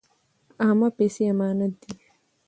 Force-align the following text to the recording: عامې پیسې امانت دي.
عامې 0.63 0.89
پیسې 0.97 1.23
امانت 1.31 1.73
دي. 1.81 1.93